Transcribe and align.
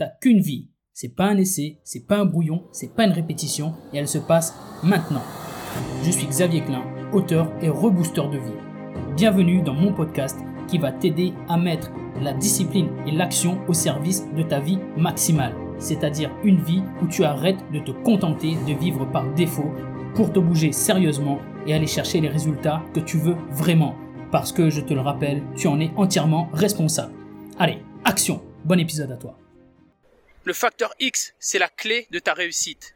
T'as 0.00 0.08
qu'une 0.18 0.40
vie. 0.40 0.70
C'est 0.94 1.14
pas 1.14 1.26
un 1.26 1.36
essai, 1.36 1.76
c'est 1.84 2.06
pas 2.06 2.16
un 2.16 2.24
brouillon, 2.24 2.62
c'est 2.72 2.94
pas 2.94 3.04
une 3.04 3.12
répétition, 3.12 3.74
et 3.92 3.98
elle 3.98 4.08
se 4.08 4.16
passe 4.16 4.54
maintenant. 4.82 5.20
Je 6.02 6.10
suis 6.10 6.26
Xavier 6.26 6.62
Klein, 6.62 6.82
auteur 7.12 7.52
et 7.60 7.68
rebooster 7.68 8.22
de 8.32 8.38
vie. 8.38 9.14
Bienvenue 9.14 9.60
dans 9.60 9.74
mon 9.74 9.92
podcast 9.92 10.38
qui 10.68 10.78
va 10.78 10.90
t'aider 10.90 11.34
à 11.50 11.58
mettre 11.58 11.90
la 12.22 12.32
discipline 12.32 12.88
et 13.06 13.10
l'action 13.10 13.60
au 13.68 13.74
service 13.74 14.24
de 14.34 14.42
ta 14.42 14.58
vie 14.58 14.78
maximale, 14.96 15.54
c'est-à-dire 15.78 16.30
une 16.44 16.62
vie 16.62 16.82
où 17.02 17.06
tu 17.06 17.22
arrêtes 17.24 17.62
de 17.70 17.80
te 17.80 17.90
contenter 17.90 18.54
de 18.66 18.72
vivre 18.72 19.04
par 19.04 19.30
défaut 19.34 19.70
pour 20.14 20.32
te 20.32 20.38
bouger 20.38 20.72
sérieusement 20.72 21.40
et 21.66 21.74
aller 21.74 21.86
chercher 21.86 22.22
les 22.22 22.28
résultats 22.28 22.82
que 22.94 23.00
tu 23.00 23.18
veux 23.18 23.36
vraiment. 23.50 23.94
Parce 24.32 24.50
que 24.50 24.70
je 24.70 24.80
te 24.80 24.94
le 24.94 25.02
rappelle, 25.02 25.42
tu 25.56 25.68
en 25.68 25.78
es 25.78 25.90
entièrement 25.98 26.48
responsable. 26.54 27.12
Allez, 27.58 27.82
action 28.02 28.40
Bon 28.64 28.78
épisode 28.78 29.12
à 29.12 29.16
toi. 29.16 29.36
Le 30.50 30.54
facteur 30.54 30.92
X, 30.98 31.32
c'est 31.38 31.60
la 31.60 31.68
clé 31.68 32.08
de 32.10 32.18
ta 32.18 32.34
réussite. 32.34 32.92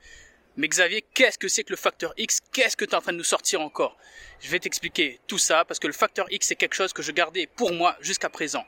Mais 0.57 0.67
Xavier, 0.67 1.03
qu'est-ce 1.15 1.39
que 1.39 1.47
c'est 1.47 1.63
que 1.63 1.71
le 1.71 1.77
facteur 1.77 2.13
X? 2.17 2.41
Qu'est-ce 2.53 2.77
que 2.77 2.85
tu 2.85 2.91
es 2.91 2.95
en 2.97 3.01
train 3.01 3.13
de 3.13 3.17
nous 3.17 3.23
sortir 3.23 3.61
encore? 3.61 3.97
Je 4.41 4.51
vais 4.51 4.59
t'expliquer 4.59 5.21
tout 5.29 5.39
ça 5.39 5.65
parce 5.65 5.79
que 5.79 5.87
le 5.87 5.93
facteur 5.93 6.27
X, 6.33 6.49
c'est 6.49 6.57
quelque 6.57 6.75
chose 6.75 6.93
que 6.93 7.01
je 7.01 7.13
gardais 7.13 7.47
pour 7.47 7.73
moi 7.73 7.97
jusqu'à 8.01 8.29
présent. 8.29 8.65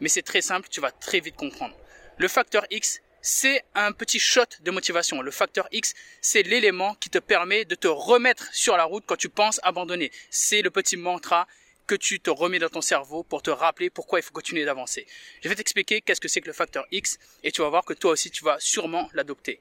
Mais 0.00 0.10
c'est 0.10 0.20
très 0.20 0.42
simple, 0.42 0.68
tu 0.68 0.82
vas 0.82 0.90
très 0.90 1.20
vite 1.20 1.36
comprendre. 1.36 1.74
Le 2.18 2.28
facteur 2.28 2.66
X, 2.70 3.00
c'est 3.22 3.64
un 3.74 3.92
petit 3.92 4.18
shot 4.18 4.42
de 4.60 4.70
motivation. 4.70 5.22
Le 5.22 5.30
facteur 5.30 5.66
X, 5.72 5.94
c'est 6.20 6.42
l'élément 6.42 6.94
qui 6.96 7.08
te 7.08 7.18
permet 7.18 7.64
de 7.64 7.74
te 7.74 7.88
remettre 7.88 8.52
sur 8.52 8.76
la 8.76 8.84
route 8.84 9.04
quand 9.06 9.16
tu 9.16 9.30
penses 9.30 9.60
abandonner. 9.62 10.12
C'est 10.28 10.60
le 10.60 10.68
petit 10.68 10.98
mantra 10.98 11.48
que 11.86 11.94
tu 11.94 12.20
te 12.20 12.30
remets 12.30 12.58
dans 12.58 12.68
ton 12.68 12.80
cerveau 12.80 13.22
pour 13.22 13.42
te 13.42 13.50
rappeler 13.50 13.90
pourquoi 13.90 14.18
il 14.18 14.22
faut 14.22 14.32
continuer 14.32 14.64
d'avancer. 14.64 15.06
Je 15.42 15.48
vais 15.48 15.54
t'expliquer 15.54 16.00
qu'est-ce 16.00 16.20
que 16.20 16.28
c'est 16.28 16.40
que 16.40 16.46
le 16.46 16.52
facteur 16.52 16.86
X 16.90 17.18
et 17.42 17.52
tu 17.52 17.62
vas 17.62 17.68
voir 17.68 17.84
que 17.84 17.92
toi 17.92 18.12
aussi 18.12 18.30
tu 18.30 18.44
vas 18.44 18.58
sûrement 18.60 19.08
l'adopter. 19.12 19.60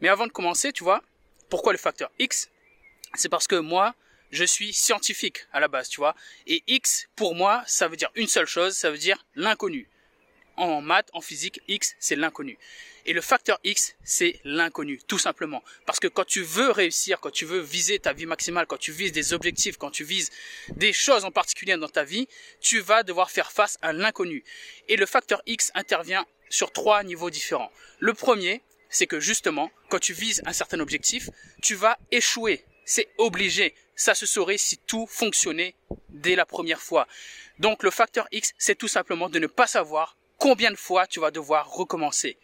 Mais 0.00 0.08
avant 0.08 0.26
de 0.26 0.32
commencer, 0.32 0.72
tu 0.72 0.84
vois, 0.84 1.02
pourquoi 1.48 1.72
le 1.72 1.78
facteur 1.78 2.10
X? 2.18 2.50
C'est 3.14 3.28
parce 3.28 3.46
que 3.46 3.56
moi, 3.56 3.94
je 4.30 4.44
suis 4.44 4.72
scientifique 4.72 5.46
à 5.52 5.60
la 5.60 5.68
base, 5.68 5.88
tu 5.88 6.00
vois. 6.00 6.14
Et 6.46 6.62
X, 6.66 7.08
pour 7.16 7.34
moi, 7.34 7.62
ça 7.66 7.88
veut 7.88 7.96
dire 7.96 8.10
une 8.14 8.28
seule 8.28 8.46
chose, 8.46 8.76
ça 8.76 8.90
veut 8.90 8.98
dire 8.98 9.24
l'inconnu 9.34 9.88
en 10.58 10.80
maths, 10.80 11.08
en 11.12 11.20
physique, 11.20 11.60
X, 11.68 11.94
c'est 11.98 12.16
l'inconnu. 12.16 12.58
Et 13.06 13.12
le 13.14 13.20
facteur 13.20 13.58
X, 13.64 13.94
c'est 14.04 14.38
l'inconnu, 14.44 15.00
tout 15.06 15.18
simplement. 15.18 15.62
Parce 15.86 15.98
que 15.98 16.08
quand 16.08 16.26
tu 16.26 16.42
veux 16.42 16.70
réussir, 16.70 17.20
quand 17.20 17.30
tu 17.30 17.46
veux 17.46 17.60
viser 17.60 17.98
ta 17.98 18.12
vie 18.12 18.26
maximale, 18.26 18.66
quand 18.66 18.76
tu 18.76 18.92
vises 18.92 19.12
des 19.12 19.32
objectifs, 19.32 19.78
quand 19.78 19.90
tu 19.90 20.04
vises 20.04 20.30
des 20.76 20.92
choses 20.92 21.24
en 21.24 21.30
particulier 21.30 21.76
dans 21.76 21.88
ta 21.88 22.04
vie, 22.04 22.28
tu 22.60 22.80
vas 22.80 23.02
devoir 23.02 23.30
faire 23.30 23.50
face 23.50 23.78
à 23.80 23.92
l'inconnu. 23.92 24.44
Et 24.88 24.96
le 24.96 25.06
facteur 25.06 25.40
X 25.46 25.70
intervient 25.74 26.26
sur 26.50 26.70
trois 26.70 27.02
niveaux 27.02 27.30
différents. 27.30 27.72
Le 27.98 28.12
premier, 28.12 28.60
c'est 28.90 29.06
que 29.06 29.20
justement, 29.20 29.70
quand 29.88 30.00
tu 30.00 30.12
vises 30.12 30.42
un 30.44 30.52
certain 30.52 30.80
objectif, 30.80 31.30
tu 31.62 31.74
vas 31.74 31.98
échouer. 32.10 32.64
C'est 32.84 33.08
obligé. 33.16 33.74
Ça 33.96 34.14
se 34.14 34.26
saurait 34.26 34.58
si 34.58 34.76
tout 34.76 35.06
fonctionnait 35.06 35.74
dès 36.10 36.36
la 36.36 36.44
première 36.44 36.82
fois. 36.82 37.08
Donc 37.58 37.82
le 37.82 37.90
facteur 37.90 38.28
X, 38.32 38.52
c'est 38.58 38.76
tout 38.76 38.86
simplement 38.86 39.30
de 39.30 39.38
ne 39.38 39.46
pas 39.46 39.66
savoir 39.66 40.17
combien 40.38 40.70
de 40.70 40.76
fois 40.76 41.06
tu 41.06 41.20
vas 41.20 41.30
devoir 41.30 41.70
recommencer. 41.70 42.38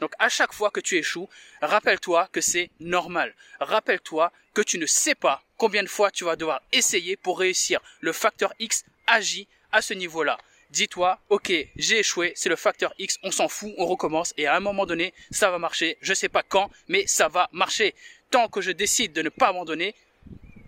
Donc 0.00 0.12
à 0.18 0.28
chaque 0.28 0.52
fois 0.52 0.70
que 0.70 0.80
tu 0.80 0.96
échoues, 0.96 1.28
rappelle-toi 1.60 2.28
que 2.32 2.40
c'est 2.40 2.70
normal. 2.80 3.34
Rappelle-toi 3.60 4.32
que 4.54 4.62
tu 4.62 4.78
ne 4.78 4.86
sais 4.86 5.14
pas 5.14 5.42
combien 5.58 5.82
de 5.82 5.88
fois 5.88 6.10
tu 6.10 6.24
vas 6.24 6.36
devoir 6.36 6.62
essayer 6.72 7.16
pour 7.16 7.38
réussir. 7.38 7.80
Le 8.00 8.12
facteur 8.12 8.54
X 8.58 8.84
agit 9.06 9.46
à 9.72 9.82
ce 9.82 9.92
niveau-là. 9.92 10.38
Dis-toi, 10.70 11.18
ok, 11.28 11.52
j'ai 11.76 11.98
échoué, 11.98 12.32
c'est 12.36 12.48
le 12.48 12.56
facteur 12.56 12.94
X, 12.98 13.18
on 13.24 13.32
s'en 13.32 13.48
fout, 13.48 13.74
on 13.76 13.86
recommence 13.86 14.32
et 14.36 14.46
à 14.46 14.54
un 14.54 14.60
moment 14.60 14.86
donné, 14.86 15.12
ça 15.30 15.50
va 15.50 15.58
marcher. 15.58 15.98
Je 16.00 16.14
sais 16.14 16.28
pas 16.28 16.44
quand, 16.44 16.70
mais 16.88 17.06
ça 17.06 17.28
va 17.28 17.48
marcher. 17.52 17.94
Tant 18.30 18.48
que 18.48 18.60
je 18.60 18.70
décide 18.70 19.12
de 19.12 19.22
ne 19.22 19.28
pas 19.28 19.48
abandonner, 19.48 19.94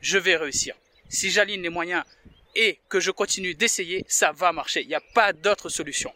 je 0.01 0.19
vais 0.19 0.37
réussir. 0.37 0.75
Si 1.09 1.31
j'aligne 1.31 1.63
les 1.63 1.69
moyens 1.69 2.03
et 2.57 2.81
que 2.89 2.99
je 2.99 3.13
continue 3.13 3.55
d'essayer, 3.55 4.05
ça 4.09 4.33
va 4.33 4.53
marcher. 4.53 4.83
Il 4.83 4.89
n'y 4.89 4.95
a 4.95 5.01
pas 5.15 5.33
d'autre 5.33 5.69
solution. 5.69 6.13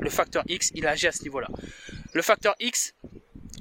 Le 0.00 0.10
facteur 0.10 0.44
X, 0.48 0.70
il 0.74 0.86
agit 0.86 1.06
à 1.06 1.12
ce 1.12 1.22
niveau-là. 1.22 1.48
Le 2.12 2.22
facteur 2.22 2.54
X, 2.60 2.94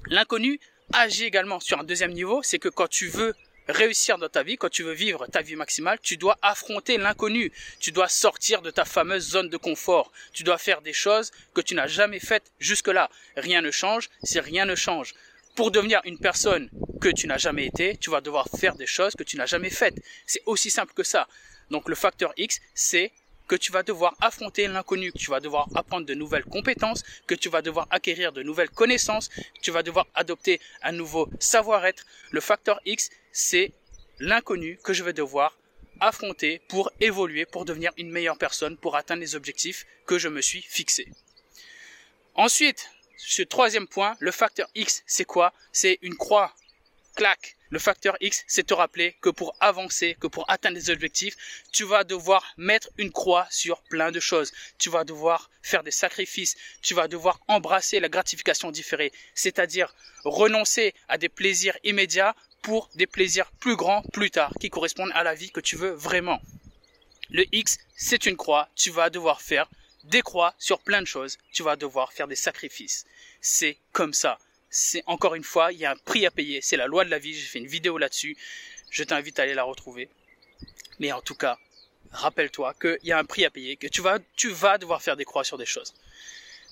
l'inconnu, 0.08 0.59
agit 0.94 1.25
également 1.25 1.59
sur 1.59 1.80
un 1.80 1.84
deuxième 1.84 2.12
niveau, 2.12 2.42
c'est 2.44 2.59
que 2.59 2.69
quand 2.69 2.88
tu 2.88 3.08
veux 3.08 3.34
réussir 3.68 4.18
dans 4.18 4.30
ta 4.30 4.44
vie, 4.44 4.58
quand 4.58 4.69
tu 4.69 4.84
veux 4.84 4.94
vivre 4.94 5.28
ta 5.28 5.42
vie 5.42 5.56
maximale, 5.56 6.00
tu 6.02 6.18
dois 6.18 6.38
affronter 6.42 6.97
l'inconnu. 6.97 7.52
Tu 7.80 7.92
dois 7.92 8.08
sortir 8.08 8.62
de 8.62 8.72
ta 8.72 8.86
fameuse 8.86 9.30
zone 9.30 9.50
de 9.50 9.58
confort. 9.58 10.12
Tu 10.34 10.44
dois 10.44 10.58
faire 10.58 10.81
des 10.81 10.94
choses 10.94 11.31
que 11.53 11.62
tu 11.62 11.75
n'as 11.75 11.88
jamais 11.88 12.19
faites 12.19 12.52
jusque-là. 12.59 13.09
Rien 13.38 13.62
ne 13.62 13.72
change 13.72 14.09
si 14.24 14.40
rien 14.40 14.66
ne 14.66 14.75
change. 14.75 15.13
Pour 15.56 15.72
devenir 15.72 16.02
une 16.06 16.18
personne 16.18 16.69
que 17.02 17.09
tu 17.09 17.28
n'as 17.28 17.38
jamais 17.38 17.66
été, 17.66 17.98
tu 17.98 18.09
vas 18.09 18.22
devoir 18.22 18.48
faire 18.58 18.75
des 18.75 18.88
choses 18.88 19.16
que 19.16 19.24
tu 19.24 19.38
n'as 19.38 19.46
jamais 19.46 19.69
faites. 19.69 19.96
C'est 20.25 20.44
aussi 20.46 20.69
simple 20.69 20.94
que 20.94 21.03
ça. 21.03 21.28
Donc 21.69 21.90
le 21.90 21.96
facteur 21.96 22.34
X, 22.38 22.59
c'est 22.74 23.12
que 23.51 23.57
tu 23.57 23.73
vas 23.73 23.84
devoir 23.84 24.16
affronter 24.22 24.66
l'inconnu, 24.69 25.12
que 25.12 25.17
tu 25.17 25.29
vas 25.29 25.41
devoir 25.41 25.67
apprendre 25.75 26.06
de 26.06 26.13
nouvelles 26.13 26.45
compétences, 26.45 27.03
que 27.28 27.35
tu 27.35 27.50
vas 27.50 27.62
devoir 27.62 27.85
acquérir 27.91 28.31
de 28.31 28.44
nouvelles 28.44 28.69
connaissances, 28.69 29.28
que 29.28 29.62
tu 29.62 29.72
vas 29.72 29.84
devoir 29.84 30.07
adopter 30.13 30.62
un 30.84 30.94
nouveau 30.94 31.29
savoir-être. 31.38 32.06
Le 32.31 32.39
facteur 32.39 32.79
X, 32.85 33.09
c'est 33.34 33.73
l'inconnu 34.19 34.79
que 34.85 34.94
je 34.94 35.03
vais 35.03 35.12
devoir 35.12 35.57
affronter 36.00 36.62
pour 36.69 36.94
évoluer, 37.01 37.45
pour 37.45 37.66
devenir 37.66 37.91
une 37.97 38.09
meilleure 38.09 38.38
personne, 38.38 38.78
pour 38.78 38.95
atteindre 38.95 39.19
les 39.19 39.35
objectifs 39.35 39.85
que 40.06 40.18
je 40.18 40.29
me 40.29 40.39
suis 40.39 40.62
fixés. 40.62 41.09
Ensuite, 42.35 42.89
ce 43.18 43.41
troisième 43.41 43.85
point, 43.85 44.16
le 44.22 44.31
facteur 44.31 44.69
X, 44.75 45.03
c'est 45.06 45.25
quoi? 45.25 45.51
C'est 45.73 46.00
une 46.01 46.16
croix. 46.16 46.56
Clac 47.18 47.57
le 47.72 47.80
facteur 47.80 48.18
X, 48.20 48.44
c'est 48.48 48.68
te 48.68 48.74
rappeler 48.74 49.16
que 49.22 49.30
pour 49.30 49.56
avancer, 49.62 50.18
que 50.20 50.28
pour 50.28 50.44
atteindre 50.50 50.76
des 50.76 50.90
objectifs, 50.90 51.38
tu 51.72 51.86
vas 51.86 52.04
devoir 52.04 52.44
mettre 52.58 52.90
une 52.98 53.12
croix 53.12 53.48
sur 53.50 53.82
plein 53.84 54.12
de 54.12 54.20
choses. 54.20 54.52
Tu 54.78 54.90
vas 54.90 55.06
devoir 55.06 55.50
faire 55.62 55.81
des 55.81 55.92
sacrifices. 55.92 56.58
Tu 56.81 56.94
vas 56.94 57.08
devoir 57.08 57.40
embrasser 57.48 58.02
la 58.02 58.10
gratification 58.10 58.72
différée. 58.72 59.14
C'est-à-dire 59.36 59.96
renoncer 60.26 60.94
à 61.08 61.18
des 61.18 61.30
plaisirs 61.30 61.78
immédiats 61.86 62.36
pour 62.62 62.90
des 62.96 63.08
plaisirs 63.08 63.50
plus 63.62 63.78
grands 63.78 64.04
plus 64.12 64.31
tard, 64.31 64.54
qui 64.60 64.70
correspondent 64.70 65.12
à 65.14 65.24
la 65.24 65.34
vie 65.34 65.52
que 65.52 65.62
tu 65.62 65.78
veux 65.78 65.92
vraiment. 65.92 66.42
Le 67.30 67.46
X, 67.56 67.78
c'est 67.96 68.26
une 68.26 68.36
croix. 68.36 68.68
Tu 68.76 68.92
vas 68.92 69.10
devoir 69.10 69.42
faire 69.42 69.70
des 70.04 70.22
croix 70.22 70.54
sur 70.60 70.81
plein 70.81 71.02
de 71.02 71.08
choses. 71.08 71.38
Tu 71.54 71.64
vas 71.64 71.78
devoir 71.78 72.12
faire 72.12 72.28
des 72.28 72.36
sacrifices. 72.36 73.06
C'est 73.40 73.78
comme 73.94 74.14
ça 74.14 74.40
c'est 74.72 75.04
encore 75.06 75.36
une 75.36 75.44
fois, 75.44 75.74
il 75.74 75.80
y 75.80 75.86
a 75.86 75.92
un 75.92 75.98
prix 75.98 76.26
à 76.26 76.32
payer. 76.32 76.62
C'est 76.62 76.78
la 76.78 76.88
loi 76.88 77.04
de 77.06 77.09
la 77.09 77.20
vie. 77.20 77.34
J'ai 77.34 77.46
fait 77.46 77.59
une 77.59 77.68
vidéo 77.68 77.98
là-dessus. 77.98 78.38
Je 78.90 79.04
t'invite 79.04 79.38
à 79.38 79.44
aller 79.44 79.54
la 79.54 79.64
retrouver. 79.64 80.09
Mais 81.00 81.12
en 81.12 81.22
tout 81.22 81.36
cas, 81.36 81.59
rappelle-toi 82.12 82.74
qu'il 82.81 82.98
y 83.04 83.12
a 83.12 83.20
un 83.20 83.26
prix 83.26 83.46
à 83.46 83.50
payer, 83.50 83.76
que 83.76 83.88
tu 83.88 84.02
vas, 84.02 84.20
tu 84.38 84.50
vas 84.50 84.78
devoir 84.78 85.02
faire 85.02 85.18
des 85.18 85.26
croix 85.26 85.44
sur 85.44 85.58
des 85.58 85.66
choses. 85.66 85.94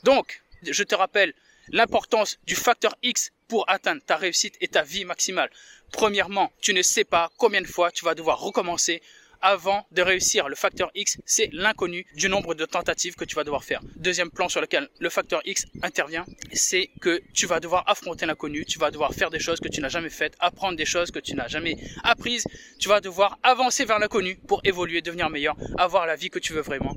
Donc, 0.04 0.42
je 0.64 0.84
te 0.84 0.96
rappelle 0.96 1.34
l'importance 1.68 2.40
du 2.46 2.56
facteur 2.56 2.96
X 3.04 3.32
pour 3.50 3.70
atteindre 3.70 4.02
ta 4.06 4.16
réussite 4.16 4.56
et 4.62 4.70
ta 4.70 4.84
vie 4.84 5.04
maximale. 5.04 5.52
Premièrement, 5.92 6.54
tu 6.62 6.74
ne 6.74 6.82
sais 6.82 7.04
pas 7.04 7.32
combien 7.38 7.62
de 7.62 7.68
fois 7.68 7.92
tu 7.92 8.06
vas 8.06 8.16
devoir 8.16 8.40
recommencer 8.40 9.02
avant 9.42 9.86
de 9.92 10.02
réussir. 10.02 10.50
Le 10.50 10.56
facteur 10.56 10.92
X, 10.96 11.18
c'est 11.26 11.50
l'inconnu 11.54 12.06
du 12.16 12.30
nombre 12.30 12.56
de 12.56 12.66
tentatives 12.66 13.16
que 13.16 13.26
tu 13.26 13.36
vas 13.36 13.44
devoir 13.44 13.64
faire. 13.64 13.82
Deuxième 13.96 14.32
plan 14.32 14.50
sur 14.50 14.62
lequel 14.62 14.90
le 15.00 15.10
facteur 15.10 15.42
X 15.46 15.66
intervient, 15.82 16.26
c'est 16.54 16.90
que 17.02 17.22
tu 17.34 17.46
vas 17.46 17.60
devoir 17.60 17.84
affronter 17.88 18.26
l'inconnu, 18.26 18.66
tu 18.66 18.80
vas 18.80 18.92
devoir 18.92 19.14
faire 19.14 19.30
des 19.30 19.40
choses 19.40 19.60
que 19.60 19.68
tu 19.68 19.82
n'as 19.82 19.90
jamais 19.90 20.10
faites, 20.10 20.36
apprendre 20.40 20.78
des 20.78 20.86
choses 20.86 21.12
que 21.12 21.20
tu 21.20 21.36
n'as 21.36 21.48
jamais 21.48 21.78
apprises, 22.04 22.46
tu 22.80 22.90
vas 22.90 23.02
devoir 23.02 23.40
avancer 23.44 23.86
vers 23.86 24.00
l'inconnu 24.00 24.36
pour 24.48 24.62
évoluer, 24.64 25.02
devenir 25.02 25.30
meilleur, 25.30 25.56
avoir 25.78 26.06
la 26.06 26.16
vie 26.16 26.30
que 26.30 26.40
tu 26.40 26.54
veux 26.54 26.62
vraiment. 26.62 26.96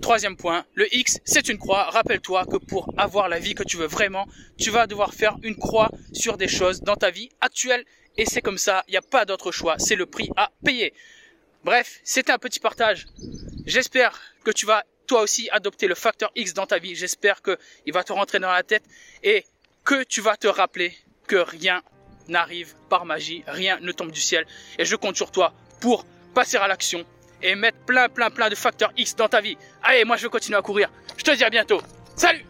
Troisième 0.00 0.36
point, 0.36 0.64
le 0.74 0.92
X, 0.94 1.18
c'est 1.24 1.48
une 1.48 1.58
croix. 1.58 1.84
Rappelle-toi 1.90 2.46
que 2.46 2.56
pour 2.56 2.92
avoir 2.96 3.28
la 3.28 3.40
vie 3.40 3.54
que 3.54 3.64
tu 3.64 3.76
veux 3.76 3.86
vraiment, 3.86 4.26
tu 4.56 4.70
vas 4.70 4.86
devoir 4.86 5.12
faire 5.12 5.36
une 5.42 5.56
croix 5.56 5.90
sur 6.12 6.36
des 6.36 6.46
choses 6.46 6.82
dans 6.82 6.94
ta 6.94 7.10
vie 7.10 7.30
actuelle. 7.40 7.84
Et 8.16 8.24
c'est 8.24 8.40
comme 8.40 8.58
ça, 8.58 8.84
il 8.88 8.92
n'y 8.92 8.96
a 8.96 9.02
pas 9.02 9.24
d'autre 9.24 9.50
choix. 9.50 9.76
C'est 9.78 9.96
le 9.96 10.06
prix 10.06 10.30
à 10.36 10.50
payer. 10.64 10.92
Bref, 11.68 12.00
c'était 12.02 12.32
un 12.32 12.38
petit 12.38 12.60
partage. 12.60 13.04
J'espère 13.66 14.18
que 14.42 14.50
tu 14.50 14.64
vas 14.64 14.84
toi 15.06 15.20
aussi 15.20 15.50
adopter 15.50 15.86
le 15.86 15.94
facteur 15.94 16.32
X 16.34 16.54
dans 16.54 16.64
ta 16.64 16.78
vie. 16.78 16.94
J'espère 16.94 17.42
qu'il 17.42 17.92
va 17.92 18.02
te 18.04 18.10
rentrer 18.14 18.38
dans 18.38 18.50
la 18.50 18.62
tête 18.62 18.84
et 19.22 19.44
que 19.84 20.02
tu 20.04 20.22
vas 20.22 20.38
te 20.38 20.46
rappeler 20.46 20.96
que 21.26 21.36
rien 21.36 21.82
n'arrive 22.26 22.74
par 22.88 23.04
magie, 23.04 23.44
rien 23.46 23.78
ne 23.82 23.92
tombe 23.92 24.12
du 24.12 24.20
ciel. 24.22 24.46
Et 24.78 24.86
je 24.86 24.96
compte 24.96 25.16
sur 25.16 25.30
toi 25.30 25.52
pour 25.78 26.06
passer 26.32 26.56
à 26.56 26.66
l'action 26.68 27.04
et 27.42 27.54
mettre 27.54 27.76
plein, 27.84 28.08
plein, 28.08 28.30
plein 28.30 28.48
de 28.48 28.54
facteurs 28.54 28.94
X 28.96 29.14
dans 29.16 29.28
ta 29.28 29.42
vie. 29.42 29.58
Allez, 29.82 30.06
moi 30.06 30.16
je 30.16 30.22
vais 30.22 30.30
continuer 30.30 30.56
à 30.56 30.62
courir. 30.62 30.90
Je 31.18 31.22
te 31.22 31.36
dis 31.36 31.44
à 31.44 31.50
bientôt. 31.50 31.82
Salut 32.16 32.46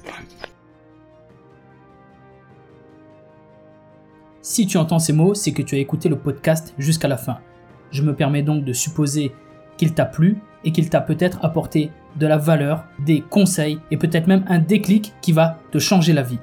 Si 4.42 4.64
tu 4.68 4.76
entends 4.76 5.00
ces 5.00 5.12
mots, 5.12 5.34
c'est 5.34 5.50
que 5.50 5.62
tu 5.62 5.74
as 5.74 5.78
écouté 5.78 6.08
le 6.08 6.16
podcast 6.16 6.72
jusqu'à 6.78 7.08
la 7.08 7.16
fin. 7.16 7.40
Je 7.90 8.02
me 8.02 8.14
permets 8.14 8.42
donc 8.42 8.64
de 8.64 8.72
supposer 8.72 9.32
qu'il 9.76 9.94
t'a 9.94 10.04
plu 10.04 10.38
et 10.64 10.72
qu'il 10.72 10.90
t'a 10.90 11.00
peut-être 11.00 11.38
apporté 11.42 11.90
de 12.16 12.26
la 12.26 12.36
valeur, 12.36 12.84
des 13.04 13.20
conseils 13.20 13.78
et 13.90 13.96
peut-être 13.96 14.26
même 14.26 14.44
un 14.48 14.58
déclic 14.58 15.14
qui 15.22 15.32
va 15.32 15.58
te 15.70 15.78
changer 15.78 16.12
la 16.12 16.22
vie. 16.22 16.38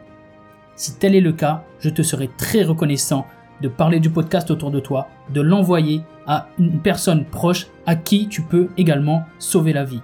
Si 0.76 0.98
tel 0.98 1.16
est 1.16 1.22
le 1.22 1.34
cas, 1.34 1.64
je 1.80 1.90
te 1.90 2.02
serai 2.02 2.30
très 2.38 2.64
reconnaissant 2.64 3.26
de 3.62 3.68
parler 3.68 4.00
du 4.00 4.10
podcast 4.10 4.52
autour 4.52 4.72
de 4.72 4.80
toi, 4.80 5.08
de 5.34 5.42
l'envoyer 5.42 6.02
à 6.28 6.48
une 6.60 6.80
personne 6.80 7.26
proche 7.26 7.68
à 7.86 7.96
qui 7.96 8.28
tu 8.28 8.42
peux 8.42 8.70
également 8.78 9.24
sauver 9.40 9.74
la 9.74 9.84
vie. 9.86 10.02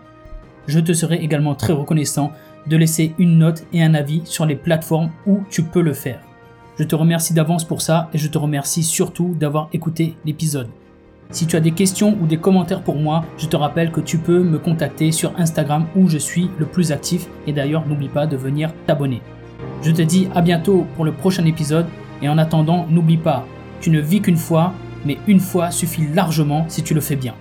Je 0.68 0.80
te 0.80 0.94
serai 0.94 1.18
également 1.18 1.56
très 1.56 1.74
reconnaissant 1.74 2.32
de 2.68 2.78
laisser 2.78 3.14
une 3.18 3.40
note 3.40 3.66
et 3.74 3.84
un 3.84 3.94
avis 3.94 4.22
sur 4.26 4.46
les 4.46 4.56
plateformes 4.56 5.12
où 5.26 5.42
tu 5.50 5.64
peux 5.64 5.82
le 5.82 5.94
faire. 5.94 6.22
Je 6.78 6.84
te 6.84 6.96
remercie 6.96 7.34
d'avance 7.34 7.66
pour 7.66 7.82
ça 7.82 8.10
et 8.14 8.18
je 8.18 8.28
te 8.28 8.38
remercie 8.38 8.84
surtout 8.84 9.36
d'avoir 9.38 9.70
écouté 9.74 10.16
l'épisode. 10.26 10.70
Si 11.32 11.48
tu 11.48 11.56
as 11.56 11.62
des 11.62 11.72
questions 11.72 12.18
ou 12.22 12.28
des 12.28 12.38
commentaires 12.38 12.82
pour 12.82 12.96
moi, 12.96 13.24
je 13.38 13.48
te 13.48 13.56
rappelle 13.56 13.92
que 13.92 14.02
tu 14.02 14.18
peux 14.18 14.44
me 14.44 14.60
contacter 14.60 15.12
sur 15.12 15.34
Instagram 15.40 15.86
où 15.96 16.10
je 16.10 16.18
suis 16.18 16.50
le 16.60 16.66
plus 16.66 16.92
actif 16.92 17.28
et 17.48 17.54
d'ailleurs 17.54 17.88
n'oublie 17.88 18.10
pas 18.10 18.28
de 18.28 18.36
venir 18.36 18.74
t'abonner. 18.86 19.22
Je 19.82 19.92
te 19.92 20.02
dis 20.02 20.28
à 20.36 20.42
bientôt 20.42 20.86
pour 20.96 21.06
le 21.06 21.14
prochain 21.14 21.46
épisode 21.46 21.86
et 22.22 22.28
en 22.28 22.38
attendant 22.38 22.86
n'oublie 22.90 23.18
pas, 23.18 23.46
tu 23.80 23.90
ne 23.90 24.02
vis 24.02 24.22
qu'une 24.22 24.38
fois, 24.38 24.74
mais 25.06 25.18
une 25.28 25.40
fois 25.40 25.72
suffit 25.72 26.06
largement 26.14 26.66
si 26.68 26.84
tu 26.84 26.94
le 26.94 27.02
fais 27.02 27.16
bien. 27.16 27.34